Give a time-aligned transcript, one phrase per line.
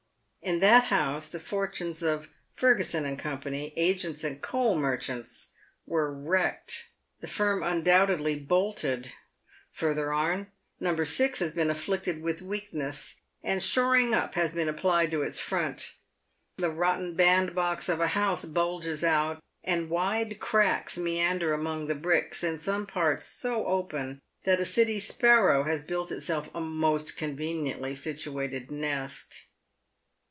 [0.43, 5.51] In that house the fortunes of "Fergusson and Co., Agents and Coal Merchants,"
[5.85, 6.87] were wrecked.
[7.19, 9.13] The firm undoubtedly bolted.
[9.73, 10.47] Further on,
[10.79, 11.03] No.
[11.03, 15.93] 6 has been afflicted with weakness, and shoring up has been applied to its front.
[16.57, 22.43] The rotten bandbox of a house bulges out, and wide cracks meander among the bricks,
[22.43, 27.93] in some parts so open that a city sparrow has built itself a most conveniently
[27.93, 29.49] situated nest.